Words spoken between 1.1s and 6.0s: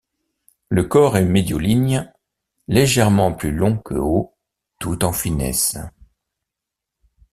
est médioligne, légèrement plus long que haut, tout en finesse.